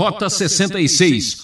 [0.00, 1.42] Rota 66.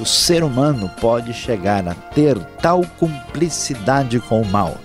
[0.00, 4.78] O ser humano pode chegar a ter tal cumplicidade com o mal,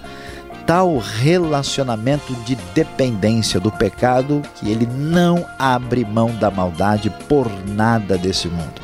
[0.65, 8.17] tal relacionamento de dependência do pecado, que ele não abre mão da maldade por nada
[8.17, 8.81] desse mundo.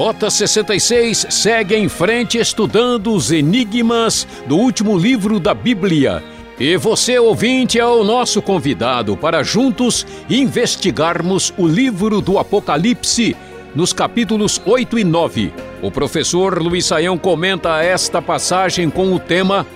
[0.00, 6.24] Rota 66 segue em frente estudando os enigmas do último livro da Bíblia.
[6.58, 13.36] E você, ouvinte, é o nosso convidado para juntos investigarmos o livro do Apocalipse
[13.74, 15.52] nos capítulos 8 e 9.
[15.82, 19.66] O professor Luiz Saião comenta esta passagem com o tema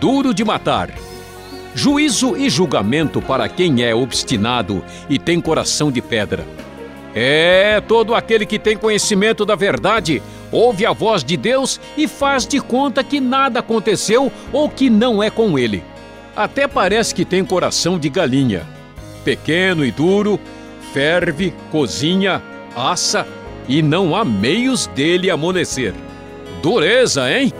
[0.00, 0.88] Duro de Matar.
[1.74, 6.46] Juízo e julgamento para quem é obstinado e tem coração de pedra.
[7.18, 12.46] É, todo aquele que tem conhecimento da verdade ouve a voz de Deus e faz
[12.46, 15.82] de conta que nada aconteceu ou que não é com ele.
[16.36, 18.66] Até parece que tem coração de galinha.
[19.24, 20.38] Pequeno e duro,
[20.92, 22.42] ferve, cozinha,
[22.76, 23.26] assa
[23.66, 25.94] e não há meios dele amolecer.
[26.62, 27.50] Dureza, hein?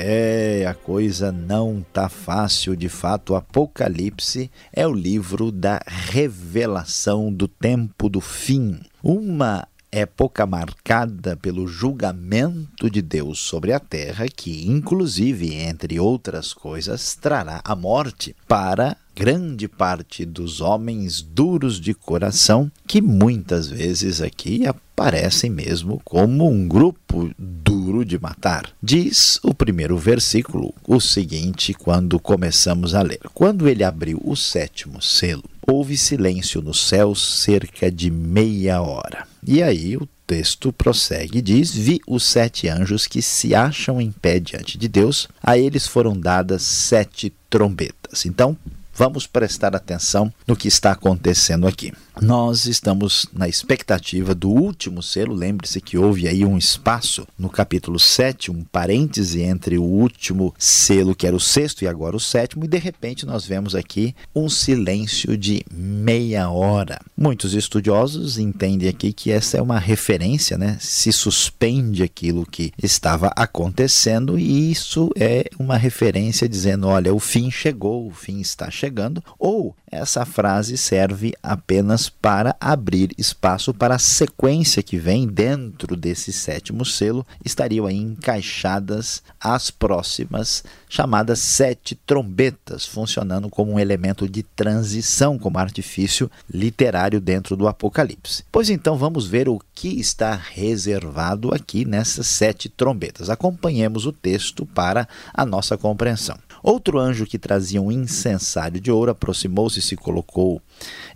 [0.00, 3.32] É, a coisa não tá fácil, de fato.
[3.32, 8.78] O Apocalipse é o livro da revelação do tempo do fim.
[9.02, 17.14] Uma época marcada pelo julgamento de Deus sobre a terra, que, inclusive, entre outras coisas,
[17.14, 24.64] trará a morte para grande parte dos homens duros de coração, que muitas vezes aqui
[24.64, 28.70] aparecem mesmo como um grupo duro de matar.
[28.80, 35.02] Diz o primeiro versículo o seguinte, quando começamos a ler: Quando ele abriu o sétimo
[35.02, 39.27] selo, houve silêncio no céu cerca de meia hora.
[39.46, 44.12] E aí o texto prossegue e diz: Vi os sete anjos que se acham em
[44.12, 48.26] pé diante de Deus, a eles foram dadas sete trombetas.
[48.26, 48.56] Então,
[48.94, 51.92] vamos prestar atenção no que está acontecendo aqui.
[52.20, 55.34] Nós estamos na expectativa do último selo.
[55.34, 61.14] Lembre-se que houve aí um espaço no capítulo 7, um parêntese entre o último selo,
[61.14, 64.48] que era o sexto, e agora o sétimo, e de repente nós vemos aqui um
[64.48, 67.00] silêncio de meia hora.
[67.16, 70.76] Muitos estudiosos entendem aqui que essa é uma referência, né?
[70.80, 77.50] Se suspende aquilo que estava acontecendo, e isso é uma referência dizendo: olha, o fim
[77.50, 83.94] chegou, o fim está chegando chegando, ou essa frase serve apenas para abrir espaço para
[83.94, 91.94] a sequência que vem dentro desse sétimo selo, estariam aí encaixadas as próximas chamadas sete
[91.94, 98.44] trombetas, funcionando como um elemento de transição, como artifício literário dentro do Apocalipse.
[98.50, 103.30] Pois então vamos ver o que está reservado aqui nessas sete trombetas.
[103.30, 106.36] Acompanhemos o texto para a nossa compreensão.
[106.62, 110.60] Outro anjo que trazia um incensário de ouro aproximou-se e se colocou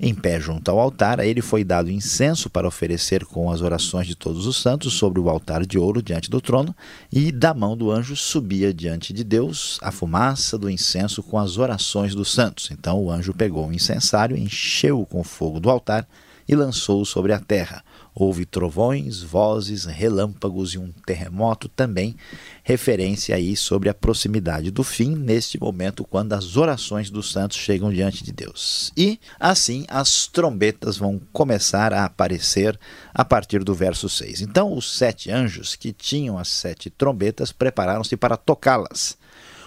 [0.01, 1.21] em pé junto ao altar.
[1.21, 5.21] A ele foi dado incenso para oferecer com as orações de todos os santos sobre
[5.21, 6.75] o altar de ouro diante do trono,
[7.13, 11.59] e da mão do anjo subia diante de Deus a fumaça do incenso com as
[11.59, 12.71] orações dos santos.
[12.71, 16.07] Então o anjo pegou o incensário, encheu-o com fogo do altar
[16.49, 17.85] e lançou-o sobre a terra.
[18.15, 22.15] Houve trovões, vozes, relâmpagos e um terremoto também,
[22.63, 27.91] referência aí sobre a proximidade do fim, neste momento, quando as orações dos santos chegam
[27.91, 28.93] diante de Deus.
[28.97, 32.79] E, assim, as trombetas vão começar a aparecer
[33.15, 34.43] a partir do verso 6.
[34.43, 39.17] Então, os sete anjos que tinham as sete trombetas prepararam-se para tocá-las.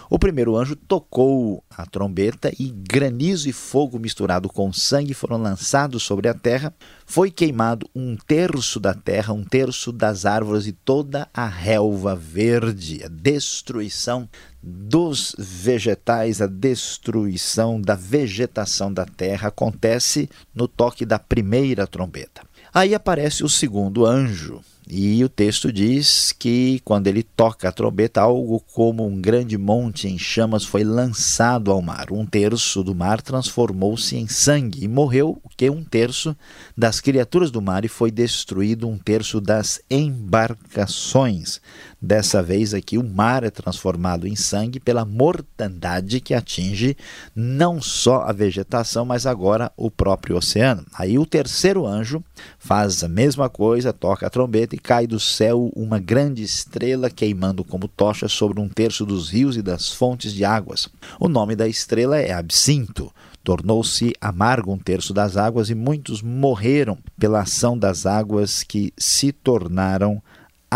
[0.08, 6.04] O primeiro anjo tocou a trombeta e granizo e fogo misturado com sangue foram lançados
[6.04, 6.72] sobre a terra.
[7.04, 13.02] Foi queimado um terço da terra, um terço das árvores e toda a relva verde.
[13.04, 14.28] A destruição
[14.62, 22.42] dos vegetais, a destruição da vegetação da terra acontece no toque da primeira trombeta.
[22.72, 24.60] Aí aparece o segundo anjo.
[24.88, 30.06] E o texto diz que quando ele toca a trombeta, algo como um grande monte
[30.06, 32.12] em chamas foi lançado ao mar.
[32.12, 36.36] Um terço do mar transformou-se em sangue e morreu que um terço
[36.76, 41.60] das criaturas do mar e foi destruído um terço das embarcações.
[42.06, 46.96] Dessa vez aqui o mar é transformado em sangue pela mortandade que atinge
[47.34, 50.86] não só a vegetação, mas agora o próprio oceano.
[50.96, 52.22] Aí o terceiro anjo
[52.60, 57.64] faz a mesma coisa, toca a trombeta e cai do céu uma grande estrela queimando
[57.64, 60.88] como tocha sobre um terço dos rios e das fontes de águas.
[61.18, 63.12] O nome da estrela é Absinto.
[63.42, 69.32] Tornou-se amargo um terço das águas e muitos morreram pela ação das águas que se
[69.32, 70.22] tornaram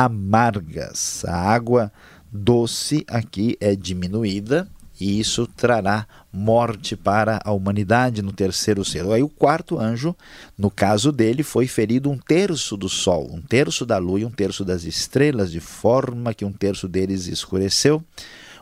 [0.05, 1.25] amargas.
[1.27, 1.93] A água
[2.33, 4.69] doce aqui é diminuída
[5.01, 9.13] e isso trará morte para a humanidade no terceiro selo.
[9.13, 10.15] Aí o quarto anjo,
[10.59, 14.31] no caso dele, foi ferido um terço do sol, um terço da lua e um
[14.31, 18.05] terço das estrelas, de forma que um terço deles escureceu.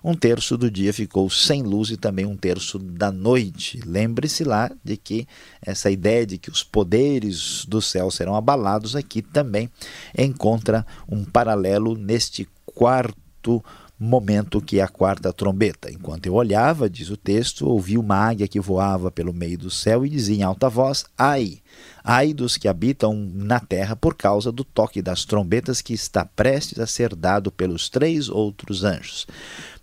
[0.02, 3.80] Um terço do dia ficou sem luz e também um terço da noite.
[3.84, 5.26] Lembre-se lá de que
[5.60, 9.70] essa ideia de que os poderes do céu serão abalados aqui também
[10.16, 13.62] encontra um paralelo neste quarto
[13.98, 15.90] momento que é a quarta trombeta.
[15.90, 20.06] Enquanto eu olhava, diz o texto, ouvi uma águia que voava pelo meio do céu
[20.06, 21.58] e dizia em alta voz: Ai!
[22.04, 26.78] Ai dos que habitam na terra por causa do toque das trombetas que está prestes
[26.78, 29.26] a ser dado pelos três outros anjos.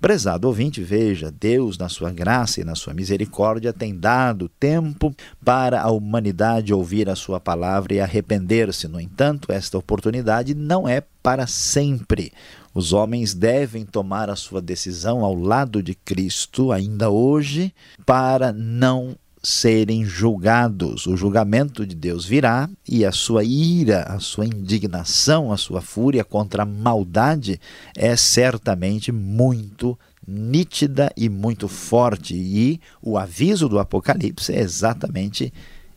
[0.02, 5.82] Prezado ouvinte, veja, Deus, na sua graça e na sua misericórdia, tem dado tempo para
[5.82, 8.88] a humanidade ouvir a sua palavra e arrepender-se.
[8.88, 12.32] No entanto, esta oportunidade não é para sempre.
[12.76, 17.74] Os homens devem tomar a sua decisão ao lado de Cristo ainda hoje
[18.06, 21.08] para não serem julgados.
[21.08, 26.26] O julgamento de Deus virá e a sua ira, a sua indignação, a sua fúria
[26.26, 27.62] contra a maldade
[27.96, 32.36] é certamente muito nítida e muito forte.
[32.36, 35.54] E o aviso do Apocalipse é exatamente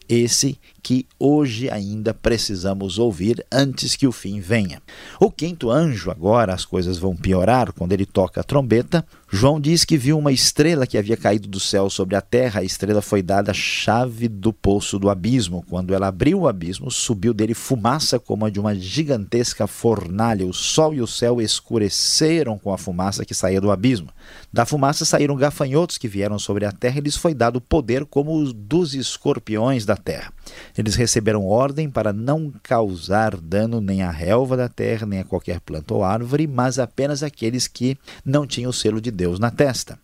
[0.09, 4.81] esse que hoje ainda precisamos ouvir antes que o fim venha.
[5.21, 9.05] O quinto anjo, agora as coisas vão piorar quando ele toca a trombeta.
[9.31, 12.61] João diz que viu uma estrela que havia caído do céu sobre a terra.
[12.61, 15.63] A estrela foi dada a chave do poço do abismo.
[15.69, 20.47] Quando ela abriu o abismo, subiu dele fumaça como a de uma gigantesca fornalha.
[20.47, 24.09] O sol e o céu escureceram com a fumaça que saía do abismo.
[24.51, 28.35] Da fumaça saíram gafanhotos que vieram sobre a terra e lhes foi dado poder como
[28.35, 30.33] os dos escorpiões da terra.
[30.77, 35.61] Eles receberam ordem para não causar dano nem à relva da terra, nem a qualquer
[35.61, 39.99] planta ou árvore, mas apenas aqueles que não tinham o selo de Deus na testa.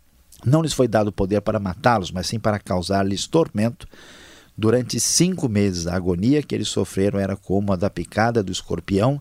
[0.44, 3.87] Não lhes foi dado poder para matá-los, mas sim para causar-lhes tormento
[4.56, 9.20] Durante cinco meses, a agonia que eles sofreram era como a da picada do escorpião.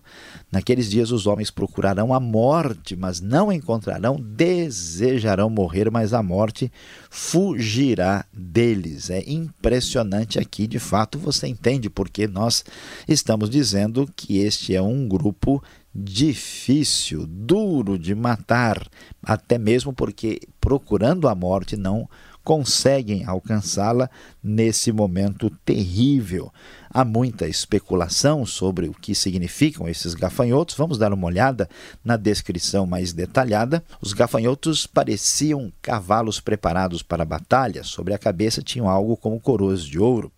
[0.50, 6.70] Naqueles dias, os homens procurarão a morte, mas não encontrarão, desejarão morrer, mas a morte
[7.10, 9.10] fugirá deles.
[9.10, 12.64] É impressionante aqui, de fato, você entende porque nós
[13.08, 15.60] estamos dizendo que este é um grupo
[15.94, 18.84] difícil, duro de matar,
[19.22, 22.08] até mesmo porque procurando a morte não
[22.44, 24.10] conseguem alcançá-la
[24.42, 26.52] nesse momento terrível.
[26.90, 30.76] Há muita especulação sobre o que significam esses gafanhotos.
[30.76, 31.68] Vamos dar uma olhada
[32.04, 33.82] na descrição mais detalhada.
[34.00, 37.82] Os gafanhotos pareciam cavalos preparados para a batalha.
[37.82, 40.30] Sobre a cabeça tinham algo como coroas de ouro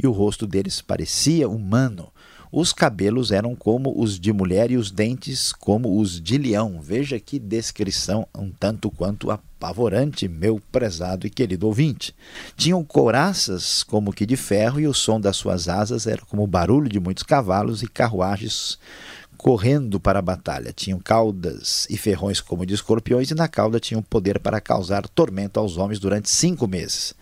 [0.00, 2.12] e o rosto deles parecia humano.
[2.56, 6.80] Os cabelos eram como os de mulher e os dentes como os de leão.
[6.80, 12.14] Veja que descrição um tanto quanto apavorante, meu prezado e querido ouvinte.
[12.56, 16.46] Tinham couraças como que de ferro e o som das suas asas era como o
[16.46, 18.78] barulho de muitos cavalos e carruagens
[19.36, 20.72] correndo para a batalha.
[20.72, 25.58] Tinham caudas e ferrões como de escorpiões e na cauda tinham poder para causar tormento
[25.58, 27.16] aos homens durante cinco meses.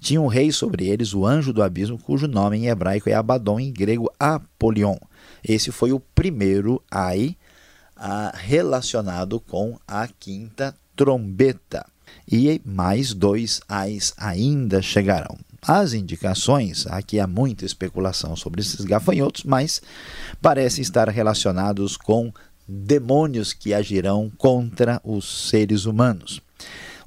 [0.00, 3.60] Tinha um rei sobre eles, o anjo do abismo, cujo nome em hebraico é Abaddon,
[3.60, 4.96] em grego Apolion.
[5.46, 7.36] Esse foi o primeiro ai
[8.34, 11.86] relacionado com a quinta trombeta.
[12.30, 15.36] E mais dois ais ainda chegarão.
[15.62, 19.82] As indicações, aqui há muita especulação sobre esses gafanhotos, mas
[20.40, 22.32] parecem estar relacionados com
[22.66, 26.40] demônios que agirão contra os seres humanos.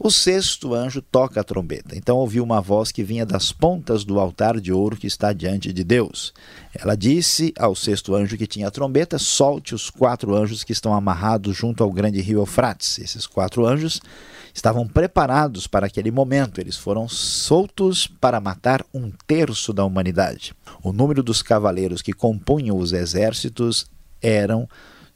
[0.05, 1.95] O sexto anjo toca a trombeta.
[1.95, 5.72] Então ouviu uma voz que vinha das pontas do altar de ouro que está diante
[5.72, 6.33] de Deus.
[6.75, 10.93] Ela disse ao sexto anjo que tinha a trombeta: solte os quatro anjos que estão
[10.93, 13.00] amarrados junto ao grande rio Eufrates.
[13.00, 14.01] Esses quatro anjos
[14.53, 16.60] estavam preparados para aquele momento.
[16.60, 20.53] Eles foram soltos para matar um terço da humanidade.
[20.83, 23.86] O número dos cavaleiros que compunham os exércitos
[24.22, 24.67] eram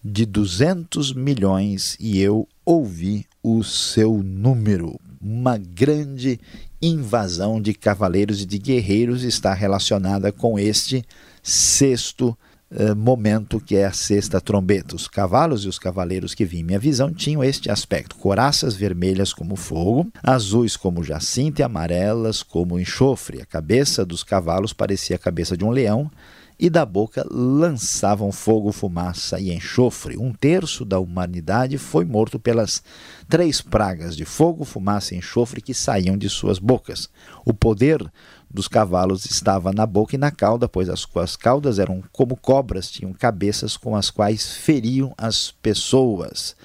[0.03, 4.99] de 200 milhões e eu ouvi o seu número.
[5.21, 6.39] Uma grande
[6.81, 11.03] invasão de cavaleiros e de guerreiros está relacionada com este
[11.41, 12.37] sexto
[12.69, 14.95] eh, momento que é a sexta trombeta.
[14.95, 19.33] Os cavalos e os cavaleiros que vi em minha visão tinham este aspecto: coraças vermelhas
[19.33, 23.41] como fogo, azuis como jacinto e amarelas como enxofre.
[23.41, 26.11] A cabeça dos cavalos parecia a cabeça de um leão
[26.59, 30.17] e da boca lançavam fogo, fumaça e enxofre.
[30.17, 32.81] Um terço da humanidade foi morto pelas
[33.29, 37.09] três pragas de fogo, fumaça e enxofre que saíam de suas bocas.
[37.45, 38.11] O poder
[38.49, 42.89] dos cavalos estava na boca e na cauda, pois as, as caudas eram como cobras,
[42.89, 46.55] tinham cabeças com as quais feriam as pessoas.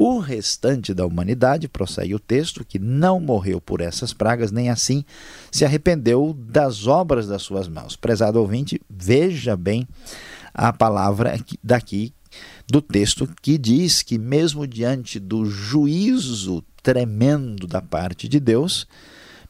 [0.00, 5.04] O restante da humanidade, prossegue o texto, que não morreu por essas pragas, nem assim
[5.50, 7.96] se arrependeu das obras das suas mãos.
[7.96, 9.88] Prezado ouvinte, veja bem
[10.54, 12.14] a palavra daqui
[12.64, 18.86] do texto que diz que, mesmo diante do juízo tremendo da parte de Deus,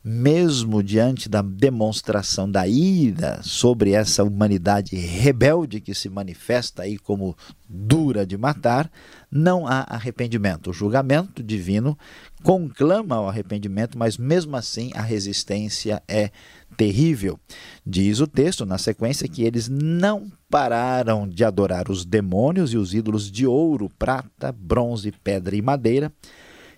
[0.03, 7.37] mesmo diante da demonstração da ira sobre essa humanidade rebelde que se manifesta aí como
[7.69, 8.91] dura de matar,
[9.31, 10.71] não há arrependimento.
[10.71, 11.99] O julgamento divino
[12.43, 16.31] conclama o arrependimento, mas mesmo assim a resistência é
[16.77, 17.39] terrível.
[17.85, 22.95] Diz o texto na sequência que eles não pararam de adorar os demônios e os
[22.95, 26.13] ídolos de ouro, prata, bronze, pedra e madeira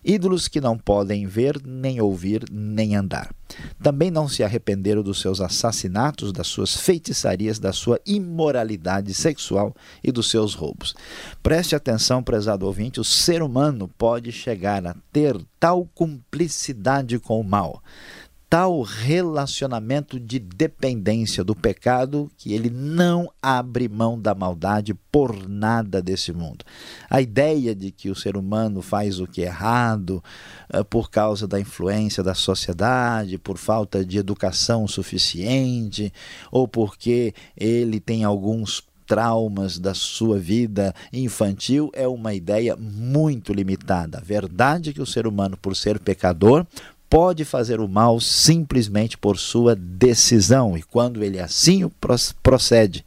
[0.04, 3.34] ídolos que não podem ver, nem ouvir, nem andar.
[3.82, 10.12] Também não se arrependeram dos seus assassinatos, das suas feitiçarias, da sua imoralidade sexual e
[10.12, 10.94] dos seus roubos.
[11.42, 17.44] Preste atenção, prezado ouvinte: o ser humano pode chegar a ter tal cumplicidade com o
[17.44, 17.82] mal,
[18.50, 26.02] tal relacionamento de dependência do pecado que ele não abre mão da maldade por nada
[26.02, 26.64] desse mundo.
[27.08, 30.20] A ideia de que o ser humano faz o que é errado
[30.74, 36.12] uh, por causa da influência da sociedade, por falta de educação suficiente,
[36.50, 44.18] ou porque ele tem alguns traumas da sua vida infantil é uma ideia muito limitada.
[44.18, 46.64] A verdade é que o ser humano, por ser pecador,
[47.10, 51.90] pode fazer o mal simplesmente por sua decisão, e quando ele assim
[52.40, 53.04] procede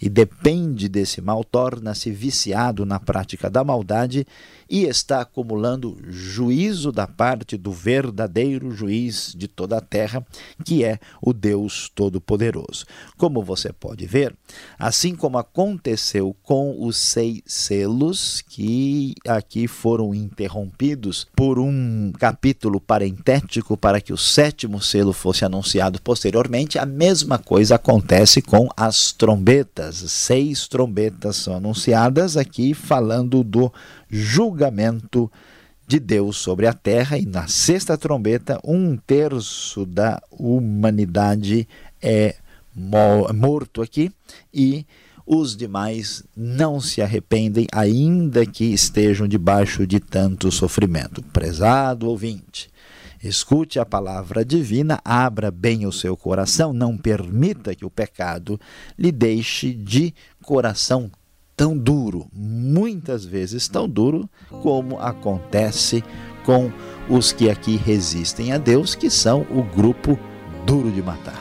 [0.00, 4.26] e depende desse mal, torna-se viciado na prática da maldade
[4.72, 10.26] e está acumulando juízo da parte do verdadeiro juiz de toda a terra,
[10.64, 12.86] que é o Deus Todo-Poderoso.
[13.18, 14.34] Como você pode ver,
[14.78, 23.76] assim como aconteceu com os seis selos, que aqui foram interrompidos por um capítulo parentético
[23.76, 29.96] para que o sétimo selo fosse anunciado posteriormente, a mesma coisa acontece com as trombetas.
[29.96, 33.70] Seis trombetas são anunciadas aqui falando do
[34.12, 35.32] julgamento
[35.86, 41.66] de Deus sobre a terra, e na sexta trombeta, um terço da humanidade
[42.00, 42.36] é
[42.74, 44.12] morto aqui,
[44.52, 44.86] e
[45.26, 51.22] os demais não se arrependem, ainda que estejam debaixo de tanto sofrimento.
[51.22, 52.70] Prezado ouvinte,
[53.22, 58.60] escute a palavra divina, abra bem o seu coração, não permita que o pecado
[58.98, 61.10] lhe deixe de coração
[61.62, 64.28] tão duro, muitas vezes tão duro,
[64.62, 66.02] como acontece
[66.44, 66.72] com
[67.08, 70.18] os que aqui resistem a Deus, que são o grupo
[70.66, 71.40] duro de matar.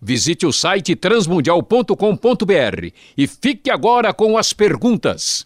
[0.00, 5.44] visite o site transmundial.com.br e fique agora com as perguntas.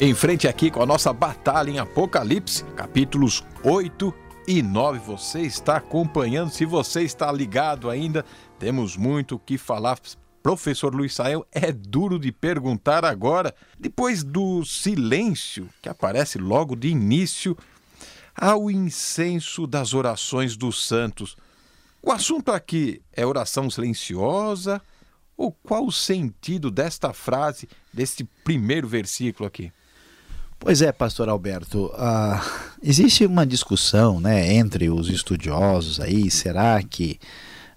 [0.00, 4.14] Em frente aqui com a nossa batalha em Apocalipse, capítulos 8
[4.46, 5.00] e 9.
[5.00, 8.24] Você está acompanhando, se você está ligado ainda,
[8.60, 9.98] temos muito o que falar.
[10.40, 16.86] Professor Luiz Sael, é duro de perguntar agora, depois do silêncio que aparece logo de
[16.86, 17.58] início,
[18.36, 21.36] ao incenso das orações dos santos.
[22.00, 24.80] O assunto aqui é oração silenciosa?
[25.36, 29.72] Ou qual o sentido desta frase, deste primeiro versículo aqui?
[30.60, 37.18] Pois é, pastor Alberto, uh, existe uma discussão né, entre os estudiosos aí, será que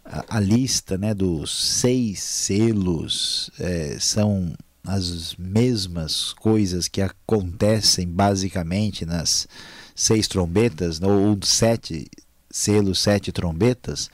[0.03, 9.05] a, a lista né, dos seis selos é, são as mesmas coisas que acontecem basicamente
[9.05, 9.47] nas
[9.95, 12.09] seis trombetas, ou sete
[12.49, 14.09] selos, sete trombetas?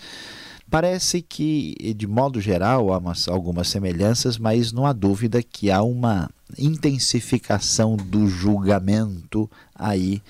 [0.70, 5.82] Parece que, de modo geral, há umas, algumas semelhanças, mas não há dúvida que há
[5.82, 10.22] uma intensificação do julgamento aí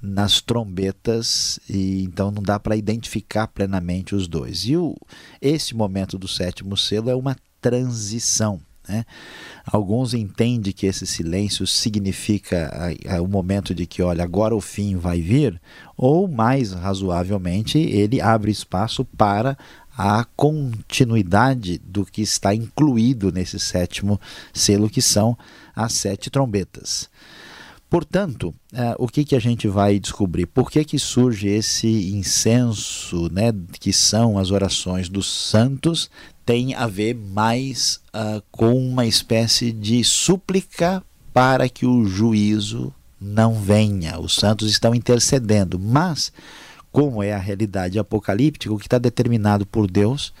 [0.00, 4.60] nas trombetas e então não dá para identificar plenamente os dois.
[4.60, 4.94] E o,
[5.40, 8.60] esse momento do sétimo selo é uma transição.
[8.86, 9.06] Né?
[9.64, 12.70] Alguns entendem que esse silêncio significa
[13.22, 15.58] o momento de que, olha, agora o fim vai vir,
[15.96, 19.56] ou mais razoavelmente, ele abre espaço para
[19.96, 24.20] a continuidade do que está incluído nesse sétimo
[24.52, 25.38] selo, que são
[25.74, 27.08] as sete trombetas.
[27.88, 30.46] Portanto, uh, o que, que a gente vai descobrir?
[30.46, 36.10] Por que, que surge esse incenso, né, que são as orações dos santos,
[36.44, 41.02] tem a ver mais uh, com uma espécie de súplica
[41.32, 44.18] para que o juízo não venha.
[44.18, 46.32] Os santos estão intercedendo, mas
[46.92, 50.32] como é a realidade apocalíptica, o que está determinado por Deus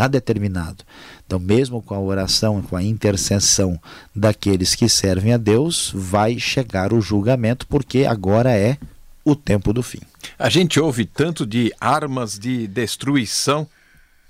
[0.00, 0.82] está determinado.
[1.26, 3.78] Então, mesmo com a oração, com a intercessão
[4.16, 8.78] daqueles que servem a Deus, vai chegar o julgamento, porque agora é
[9.22, 10.00] o tempo do fim.
[10.38, 13.68] A gente ouve tanto de armas de destruição,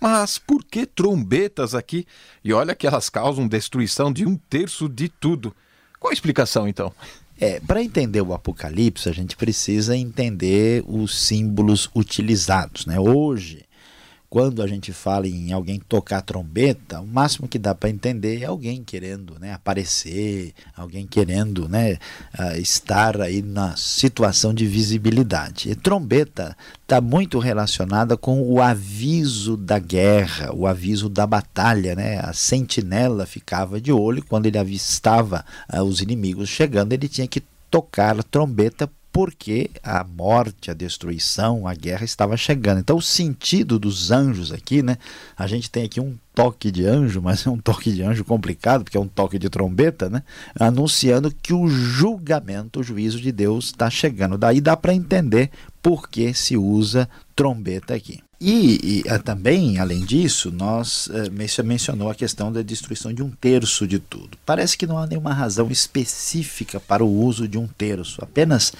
[0.01, 2.05] mas por que trombetas aqui?
[2.43, 5.55] E olha que elas causam destruição de um terço de tudo.
[6.01, 6.93] Qual a explicação então?
[7.39, 12.85] É, para entender o Apocalipse, a gente precisa entender os símbolos utilizados.
[12.85, 12.99] Né?
[12.99, 13.65] Hoje,
[14.31, 18.45] quando a gente fala em alguém tocar trombeta, o máximo que dá para entender é
[18.45, 21.99] alguém querendo né, aparecer, alguém querendo né,
[22.39, 25.69] uh, estar aí na situação de visibilidade.
[25.69, 31.97] E trombeta está muito relacionada com o aviso da guerra, o aviso da batalha.
[31.97, 32.21] Né?
[32.21, 35.45] A sentinela ficava de olho quando ele avistava
[35.75, 41.67] uh, os inimigos chegando, ele tinha que tocar a trombeta porque a morte, a destruição,
[41.67, 42.81] a guerra estava chegando.
[42.81, 44.99] Então, o sentido dos anjos aqui, né?
[45.37, 48.85] A gente tem aqui um toque de anjo, mas é um toque de anjo complicado,
[48.85, 50.23] porque é um toque de trombeta, né?
[50.59, 54.39] Anunciando que o julgamento, o juízo de Deus está chegando.
[54.39, 55.51] Daí dá para entender
[55.83, 58.21] por que se usa trombeta aqui.
[58.43, 63.31] E, e, eh, também, além disso, nós uh, mencionou a questão da destruição de um
[63.31, 64.39] terço de tudo.
[64.47, 68.25] Parece que não há nenhuma razão específica para o uso de um terço.
[68.25, 68.73] Apenas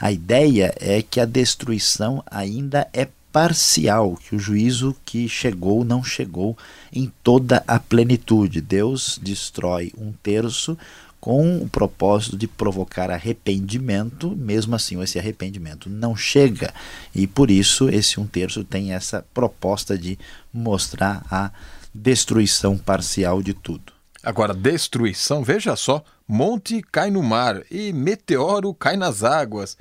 [0.00, 6.02] a ideia é que a destruição ainda é parcial, que o juízo que chegou não
[6.02, 6.58] chegou
[6.92, 8.60] em toda a plenitude.
[8.60, 10.76] Deus destrói um terço
[11.24, 16.70] com o propósito de provocar arrependimento, mesmo assim esse arrependimento não chega.
[17.14, 20.18] E por isso esse um terço tem essa proposta de
[20.52, 21.50] mostrar a
[21.94, 23.90] destruição parcial de tudo.
[24.22, 29.78] Agora, destruição, veja só, monte cai no mar e meteoro cai nas águas.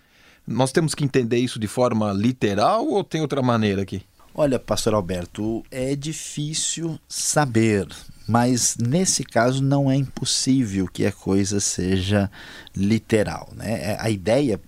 [0.47, 4.01] Nós temos que entender isso de forma literal ou tem outra maneira aqui?
[4.33, 7.85] Olha, pastor Alberto, é difícil saber
[8.27, 12.29] mas nesse caso não é impossível que a coisa seja
[12.75, 13.49] literal.
[13.55, 13.93] Né?
[13.93, 14.59] É, a ideia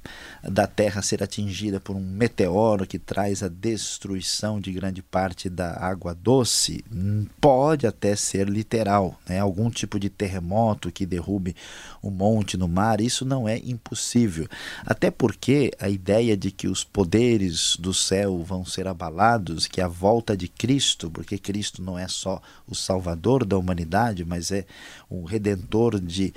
[0.49, 5.77] da Terra ser atingida por um meteoro que traz a destruição de grande parte da
[5.79, 9.19] água doce hum, pode até ser literal.
[9.27, 9.39] Né?
[9.39, 11.55] Algum tipo de terremoto que derrube
[12.03, 14.47] um monte no mar, isso não é impossível.
[14.85, 19.87] Até porque a ideia de que os poderes do céu vão ser abalados, que a
[19.87, 24.65] volta de Cristo, porque Cristo não é só o Salvador da humanidade, mas é
[25.09, 26.33] o Redentor de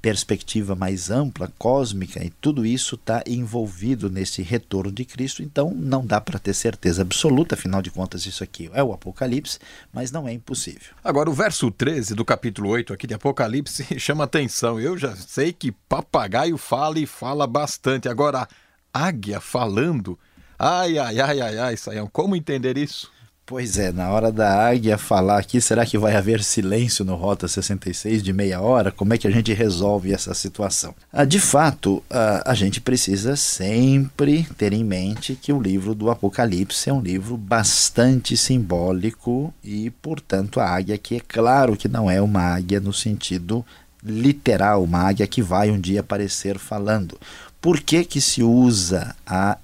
[0.00, 6.06] perspectiva mais ampla, cósmica, e tudo isso está envolvido nesse retorno de Cristo, então não
[6.06, 9.58] dá para ter certeza absoluta, afinal de contas, isso aqui é o Apocalipse,
[9.92, 10.94] mas não é impossível.
[11.02, 14.78] Agora, o verso 13 do capítulo 8 aqui de Apocalipse chama atenção.
[14.80, 18.08] Eu já sei que papagaio fala e fala bastante.
[18.08, 18.48] Agora,
[18.92, 20.18] águia falando.
[20.58, 23.10] Ai, ai, ai, ai, ai, Saião, como entender isso?
[23.48, 27.48] Pois é, na hora da águia falar aqui, será que vai haver silêncio no Rota
[27.48, 28.92] 66 de meia hora?
[28.92, 30.94] Como é que a gente resolve essa situação?
[31.10, 36.10] Ah, de fato, ah, a gente precisa sempre ter em mente que o livro do
[36.10, 42.10] Apocalipse é um livro bastante simbólico e, portanto, a águia aqui é claro que não
[42.10, 43.64] é uma águia no sentido
[44.04, 47.18] literal, uma águia que vai um dia aparecer falando.
[47.62, 49.56] Por que, que se usa a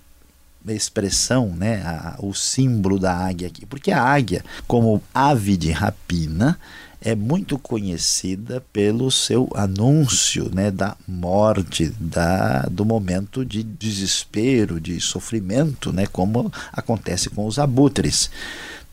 [0.73, 3.67] expressão, né, a, o símbolo da águia aqui?
[3.67, 6.59] Porque a águia, como ave de rapina,
[7.05, 14.99] é muito conhecida pelo seu anúncio né, da morte, da, do momento de desespero, de
[15.01, 18.31] sofrimento, né, como acontece com os abutres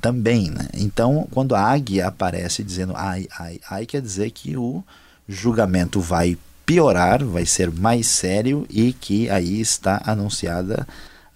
[0.02, 0.52] também.
[0.52, 0.68] Né?
[0.74, 4.84] Então, quando a águia aparece dizendo ai, ai, ai, quer dizer que o
[5.26, 10.86] julgamento vai piorar, vai ser mais sério e que aí está anunciada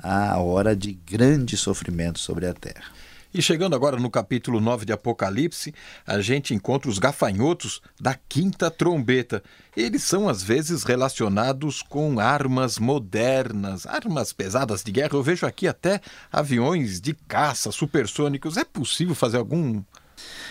[0.06, 2.86] a hora de grande sofrimento sobre a terra.
[3.34, 5.74] E chegando agora no capítulo 9 de Apocalipse,
[6.08, 9.44] a gente encontra os gafanhotos da quinta trombeta.
[9.76, 15.16] Eles são às vezes relacionados com armas modernas, armas pesadas de guerra.
[15.16, 16.00] Eu vejo aqui até
[16.32, 18.56] aviões de caça supersônicos.
[18.56, 19.84] É possível fazer algum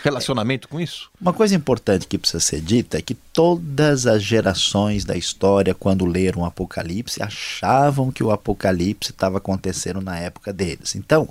[0.02, 1.10] relacionamento com isso?
[1.20, 6.06] Uma coisa importante que precisa ser dita é que todas as gerações da história, quando
[6.06, 10.94] leram o Apocalipse, achavam que o Apocalipse estava acontecendo na época deles.
[10.94, 11.28] Então,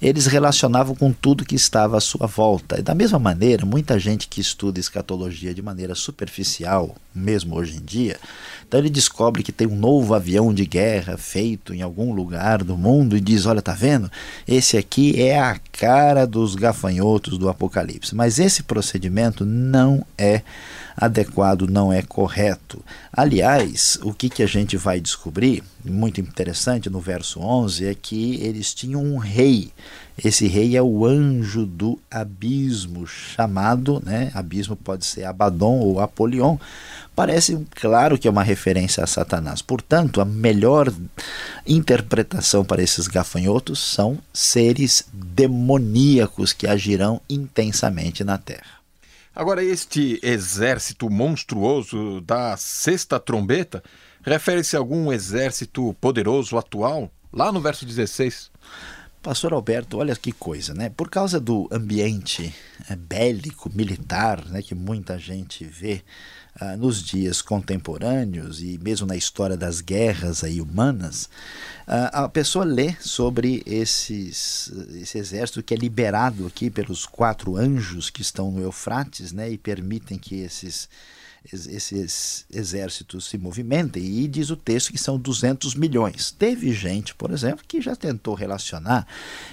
[0.00, 2.78] eles relacionavam com tudo que estava à sua volta.
[2.78, 7.84] E da mesma maneira, muita gente que estuda escatologia de maneira superficial, mesmo hoje em
[7.84, 8.18] dia,
[8.68, 12.76] então ele descobre que tem um novo avião de guerra feito em algum lugar do
[12.76, 14.10] mundo e diz: Olha, tá vendo?
[14.46, 18.14] Esse aqui é a cara dos gafanhotos do Apocalipse.
[18.14, 20.42] Mas esse procedimento não é
[20.96, 22.82] adequado, não é correto.
[23.12, 28.36] Aliás, o que, que a gente vai descobrir, muito interessante no verso 11, é que
[28.36, 29.70] eles tinham um rei.
[30.22, 34.30] Esse rei é o anjo do abismo, chamado, né?
[34.32, 36.56] Abismo pode ser Abaddon ou Apolion.
[37.14, 39.60] Parece claro que é uma referência a Satanás.
[39.60, 40.90] Portanto, a melhor
[41.66, 48.76] interpretação para esses gafanhotos são seres demoníacos que agirão intensamente na terra.
[49.36, 53.82] Agora, este exército monstruoso da sexta trombeta
[54.22, 57.12] refere-se a algum exército poderoso atual?
[57.30, 58.50] Lá no verso 16.
[59.22, 60.88] Pastor Alberto, olha que coisa, né?
[60.88, 62.54] Por causa do ambiente
[62.88, 66.02] é, bélico, militar, né, que muita gente vê
[66.58, 71.28] ah, nos dias contemporâneos e mesmo na história das guerras aí humanas,
[71.86, 78.10] ah, a pessoa lê sobre esses, esse exército que é liberado aqui pelos quatro anjos
[78.10, 80.88] que estão no Eufrates né, e permitem que esses
[81.52, 86.32] esses exércitos se movimentem e diz o texto que são 200 milhões.
[86.32, 89.06] Teve gente, por exemplo, que já tentou relacionar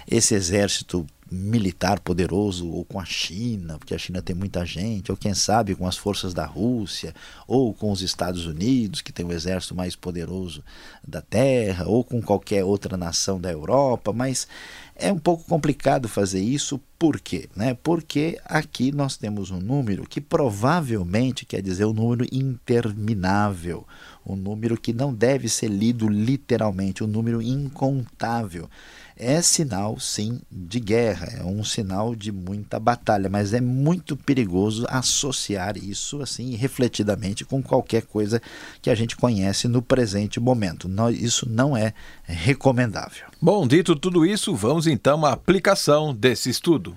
[0.09, 5.17] esse exército militar poderoso, ou com a China, porque a China tem muita gente, ou
[5.17, 7.13] quem sabe com as forças da Rússia,
[7.47, 10.63] ou com os Estados Unidos, que tem o exército mais poderoso
[11.07, 14.47] da Terra, ou com qualquer outra nação da Europa, mas
[14.95, 17.49] é um pouco complicado fazer isso, por quê?
[17.55, 17.75] Né?
[17.81, 23.85] Porque aqui nós temos um número que provavelmente quer dizer um número interminável,
[24.25, 28.69] um número que não deve ser lido literalmente, um número incontável
[29.17, 34.85] é sinal, sim, de guerra, é um sinal de muita batalha, mas é muito perigoso
[34.89, 38.41] associar isso assim refletidamente com qualquer coisa
[38.81, 40.89] que a gente conhece no presente momento.
[41.11, 43.25] Isso não é recomendável.
[43.41, 46.95] Bom, dito tudo isso, vamos então à aplicação desse estudo.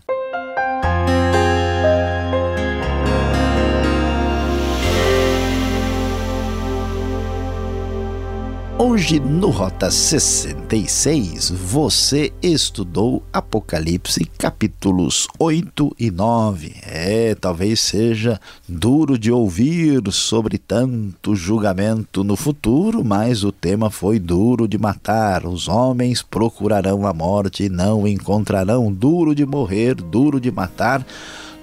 [8.78, 16.76] Hoje no Rota 66 você estudou Apocalipse capítulos 8 e 9.
[16.82, 24.18] É, talvez seja duro de ouvir sobre tanto julgamento no futuro, mas o tema foi
[24.18, 25.46] duro de matar.
[25.46, 28.92] Os homens procurarão a morte e não encontrarão.
[28.92, 31.02] Duro de morrer, duro de matar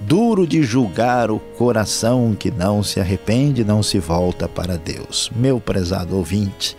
[0.08, 5.32] duro de julgar o coração que não se arrepende, não se volta para Deus.
[5.36, 6.76] Meu prezado ouvinte,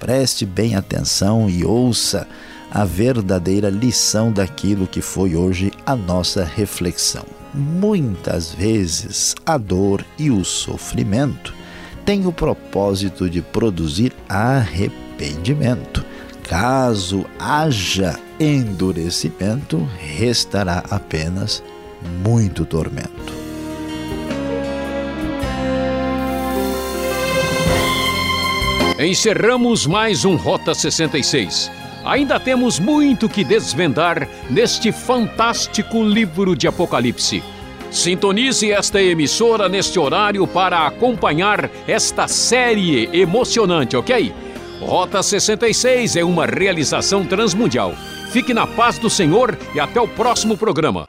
[0.00, 2.26] preste bem atenção e ouça
[2.70, 7.24] a verdadeira lição daquilo que foi hoje a nossa reflexão.
[7.52, 11.54] Muitas vezes a dor e o sofrimento
[12.06, 16.02] têm o propósito de produzir arrependimento.
[16.48, 21.62] Caso haja endurecimento, restará apenas
[22.24, 23.32] muito tormento.
[28.98, 31.70] Encerramos mais um Rota 66.
[32.04, 37.42] Ainda temos muito que desvendar neste fantástico livro de Apocalipse.
[37.90, 44.32] Sintonize esta emissora neste horário para acompanhar esta série emocionante, ok?
[44.80, 47.94] Rota 66 é uma realização transmundial.
[48.30, 51.06] Fique na paz do Senhor e até o próximo programa.